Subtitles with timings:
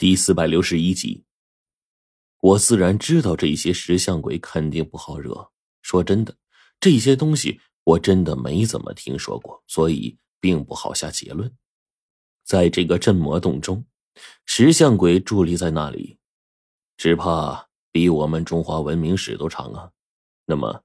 [0.00, 1.26] 第四百六十一集，
[2.40, 5.50] 我自然知道这些石像鬼肯定不好惹。
[5.82, 6.34] 说真的，
[6.80, 11.54] 这些东西我真的没怎么听说过，所以并不好下结论。
[12.44, 13.84] 在这个镇魔洞中，
[14.46, 16.18] 石像鬼伫立在那里，
[16.96, 19.92] 只怕比我们中华文明史都长啊。
[20.46, 20.82] 那么，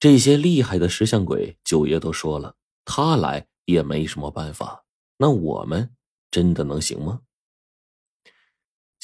[0.00, 4.84] 这些厉害的石像鬼，九爷都说了，他来也没什么办法。
[5.18, 5.94] 那我们
[6.32, 7.20] 真的能行吗？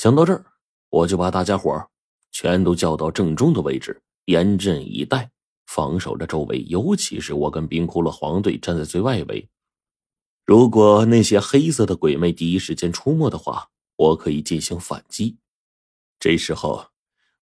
[0.00, 0.46] 想到这儿，
[0.88, 1.86] 我就把大家伙
[2.32, 5.30] 全都叫到正中的位置，严阵以待，
[5.66, 6.64] 防守着周围。
[6.70, 9.46] 尤其是我跟冰窟窿黄队站在最外围，
[10.46, 15.36] 如果那些黑色的鬼魅第一时间出没的话，我可以进行反击。
[16.18, 16.86] 这时候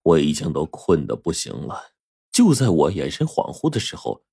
[0.02, 1.80] 我已经都困得不行了。
[2.32, 4.24] 就在我眼神恍惚的时候，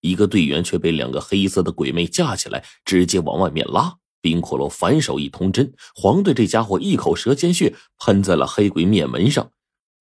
[0.00, 4.00] 一个队员却被两个黑色的鬼魅架起来，直接往外面拉。
[4.24, 9.52] 冰骷髅反手一通针，黄队这家伙一口舌尖血喷在了黑鬼面门上，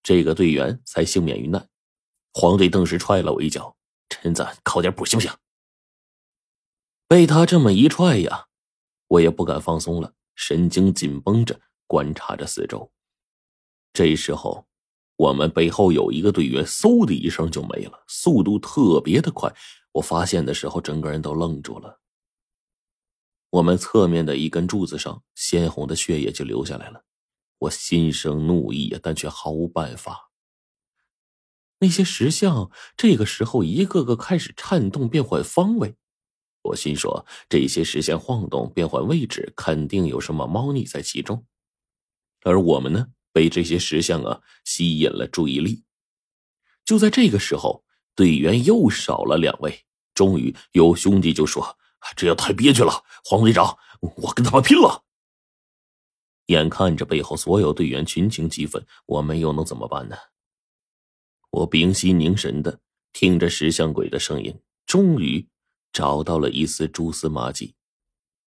[0.02, 1.68] 这个队员才幸免于难。
[2.32, 3.76] 黄队顿时踹了我一脚
[4.08, 5.30] ：“陈子，靠点谱行不行？”
[7.06, 8.46] 被他这么一踹呀，
[9.10, 12.90] 我也不敢放松了，神经紧绷着观察着四周。
[13.92, 14.66] 这时候，
[15.18, 19.54] 我们背后有一个队员，嗖的一声就没了，速度特别的快。
[19.92, 22.00] 我发现的时候，整个人都愣住了。
[23.54, 27.06] 我们侧面的一根柱子上，鲜红的血液就流下来了。
[27.60, 30.32] 我心生怒意但却毫无办法。
[31.78, 35.96] 那些石像这个时候一个个开始颤动，变换方位。
[36.64, 41.46] 我心说，这些石像晃动、变换位置，肯定有什么猫腻在其中。
[42.42, 45.84] 而我们呢，被这些石像啊吸引了注意力。
[46.84, 47.84] 就在这个时候，
[48.16, 49.86] 队员又少了两位。
[50.16, 51.78] 终于有兄弟就说。
[52.16, 55.04] 这也太憋屈了，黄队长，我跟他们拼了！
[56.48, 60.16] 眼看着背后所有队员群情激愤，我们又能怎么办呢？
[61.52, 62.80] 我屏息凝神的
[63.14, 65.48] 听着石像鬼的声音，终于
[65.92, 67.76] 找到了一丝蛛丝马迹。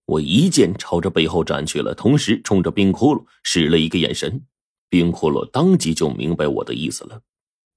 [0.04, 4.44] 我一剑朝着背后斩去了，同时冲着冰窟窿使了一个眼神，
[4.88, 7.22] 冰窟窿当即就明白我的意思了。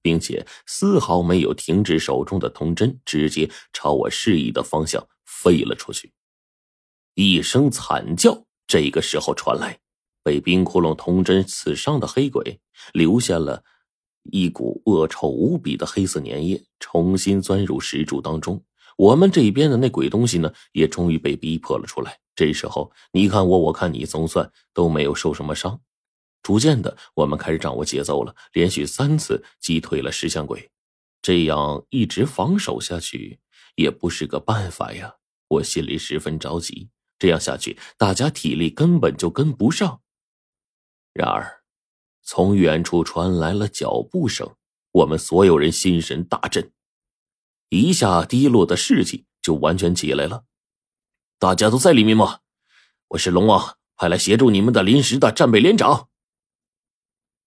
[0.02, 6.12] 并且丝毫没有停止手中的铜针，直接朝我示意的方向飞了出去。
[7.14, 9.78] 一声惨叫，这个时候传来，
[10.22, 12.60] 被冰窟窿铜针刺伤的黑鬼
[12.92, 13.62] 留下了
[14.30, 18.62] 一股恶臭无比的黑色粘液，重新钻入石柱当中。
[18.96, 22.18] 我们这边的那鬼东西呢，也终于被逼迫了出来。
[22.36, 25.80] 这时候，你看我，我看你，总算都没有受什么伤。
[26.42, 30.70] 逐渐的，我们开始掌握节奏了，连续三次击退了石像鬼。
[31.22, 33.38] 这样一直防守下去
[33.74, 35.16] 也不是个办法呀！
[35.48, 36.88] 我心里十分着急。
[37.18, 40.00] 这样下去，大家体力根本就跟不上。
[41.12, 41.62] 然而，
[42.22, 44.56] 从远处传来了脚步声，
[44.92, 46.72] 我们所有人心神大振，
[47.68, 50.44] 一下低落的士气就完全起来了。
[51.38, 52.40] 大家都在里面吗？
[53.08, 56.09] 我是龙王派来协助你们的临时的战备连长。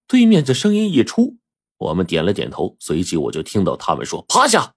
[0.07, 1.37] 对面的声音一出，
[1.77, 4.75] 我们点了点头，随即我就听到他们说：“趴下！”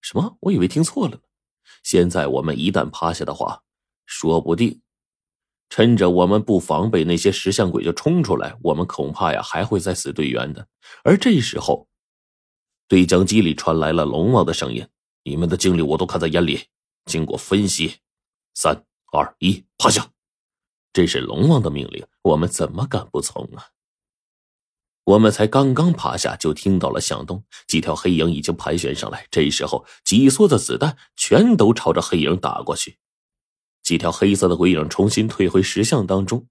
[0.00, 0.36] 什么？
[0.40, 1.20] 我以为听错了呢。
[1.82, 3.62] 现在我们一旦趴下的话，
[4.04, 4.80] 说不定
[5.68, 10.68] 趁着我们不防备，那些石像鬼就冲出来，我们恐怕呀还会再死队员的。
[11.02, 11.88] 而这时候，
[12.86, 14.86] 对讲机里传来了龙王的声音
[15.24, 16.60] ：“你们的经历我都看在眼里，
[17.06, 17.96] 经过分析，
[18.54, 20.08] 三二一，趴下！”
[20.92, 23.66] 这是龙王的命令，我们怎么敢不从啊？
[25.06, 29.24] 我们才刚刚趴下，就听到了响动，几条黑影已经盘旋上来。
[29.30, 32.98] 这时候，几梭子子弹全都朝着黑影打过去，
[33.84, 36.48] 几条黑色的鬼影重新退回石像当中。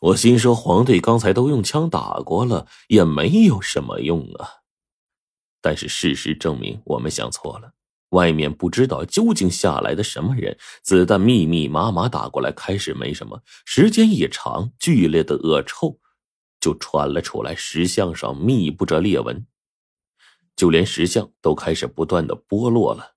[0.00, 4.64] 我心说，黄队刚才都用枪打过了，也没有什么用啊。
[5.62, 7.74] 但是事实证明，我们想错了。
[8.08, 16.00] 外面不知道究竟下来的什么人，子弹密密麻麻打过来，开始没什么，时间一长，剧烈的恶臭。
[16.64, 19.46] 就传了出来，石像上密布着裂纹，
[20.56, 23.16] 就连石像都开始不断的剥落了。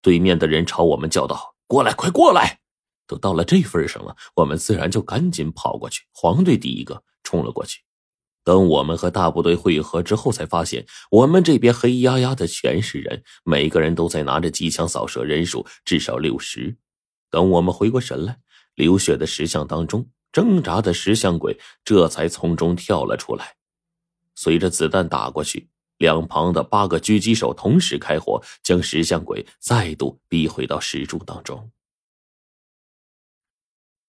[0.00, 2.60] 对面的人朝我们叫道：“过来，快过来！”
[3.06, 6.04] 都到了这份上了，我们自然就赶紧跑过去。
[6.14, 7.82] 黄队第一个冲了过去。
[8.42, 16.78] 等我们和大部队汇合之后，才发现我们这边黑压压的全是人，每个人都在拿着机枪扫射，人数至少六十。
[17.28, 18.38] 等我们回过神来，
[18.74, 20.08] 流血的石像当中。
[20.32, 23.56] 挣扎的石像鬼这才从中跳了出来，
[24.34, 25.68] 随着子弹打过去，
[25.98, 31.70] 两旁的八个狙击手同时开火，将石像鬼再度逼回到石柱当中。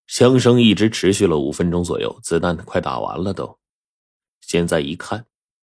[0.08, 3.60] 枪声一直持续了五分钟左右，子弹快打完了都。
[4.40, 5.25] 现在一看，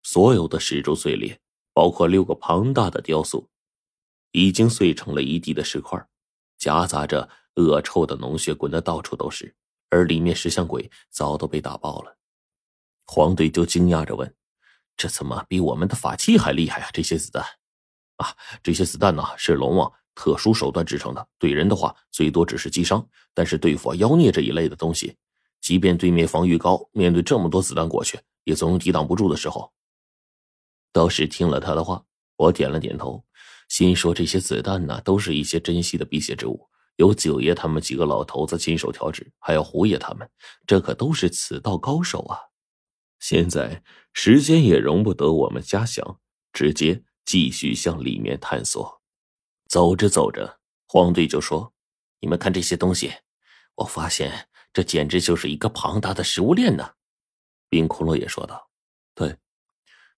[0.03, 1.39] 所有的石柱碎裂，
[1.73, 3.49] 包括六个庞大的雕塑，
[4.31, 6.05] 已经碎成了一地的石块，
[6.57, 9.55] 夹杂着恶臭的脓血滚得到处都是，
[9.95, 12.17] 而里面石像鬼早都被打爆了。
[13.05, 14.35] 黄队就惊讶着问
[14.97, 16.89] ：“这怎么比我们的法器还厉害啊？
[16.91, 17.43] 这些子弹？
[18.17, 25.13] 啊，这些子弹呢是龙王。”特殊手段制成的，对人的话最多只是击伤，但是对付妖孽这一类的东西，
[25.59, 29.73] 即便对面防御高，面对这么多子弹过去，也总有抵挡不住的时候。
[30.93, 32.01] 道士听了他的话，
[32.37, 33.21] 我点了点头，
[33.67, 36.65] 心说这些子弹呢，都是一些珍稀的辟邪之物，
[36.97, 40.29] 有九爷他们几个老头子亲手调制，还有胡爷他们，
[40.65, 42.39] 这可都是此道高手啊。
[43.19, 43.83] 现在
[44.13, 46.19] 时间也容不得我们瞎想，
[46.53, 49.01] 直接继续向里面探索。
[49.67, 51.73] 走着走着，黄队就说
[52.21, 53.11] ：“你们看这些东西，
[53.75, 56.93] 我发现这简直就是一个庞大的食物链呢。”
[57.67, 58.69] 冰窟窿也说道
[59.15, 59.35] ：“对，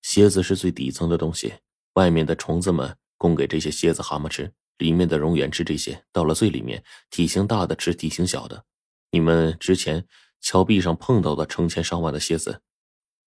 [0.02, 1.54] 蝎子是最底层的东西，
[1.94, 6.04] 外面的虫子们供给这些蝎子、蛤蟆吃，里面的蝾螈吃这些。
[6.12, 8.66] 到了最里面，体型大的吃体型小的。
[9.12, 10.06] 你们之前
[10.42, 12.62] 峭壁上碰到的成千上万的蝎子，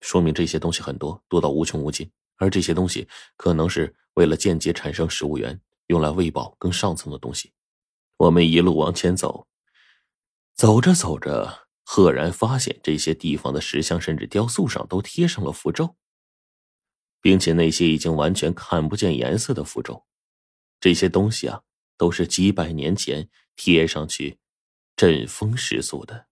[0.01, 2.11] 说明这些东西很多，多到无穷无尽。
[2.37, 3.07] 而这些东西
[3.37, 5.61] 可能是为了间接产生食物源。”
[5.91, 7.53] 用来喂饱更上层的东西。
[8.17, 9.49] 我们一路往前走，
[10.55, 15.97] 走着走着，赫然发现这些地方的石像甚至雕塑上都贴上了符咒，
[17.21, 20.05] 并且那些已经完全看不见颜色的符咒，
[20.81, 21.61] 这些东西啊，
[21.97, 24.39] 都是几百年前贴上去
[24.97, 26.27] 阵风时速的。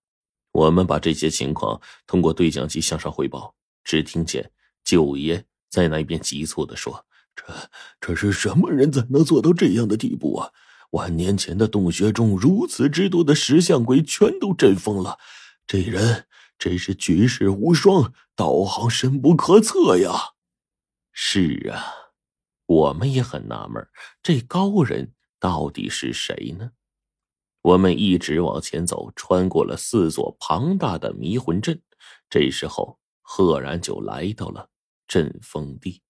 [0.52, 3.54] 我们把这些情况通过对讲机向上汇报，
[3.84, 4.50] 只听见
[4.82, 7.04] 九爷在那边急促的说。
[7.36, 7.44] 这
[8.00, 10.50] 这是什么人才能做到这样的地步啊？
[10.90, 15.18] 万年前的洞穴中，如此之多的石像鬼全都阵疯了。
[15.66, 16.26] 这人
[16.58, 20.30] 真是举世无双，道行深不可测呀！
[21.12, 22.07] 是啊，
[22.68, 23.88] 我们也很纳闷，
[24.22, 26.72] 这高人到底是谁呢？
[27.62, 31.80] 我们一直往前走，穿过了四座庞大的迷魂阵，
[32.28, 34.68] 这时候赫然就来到了
[35.06, 36.02] 阵风地。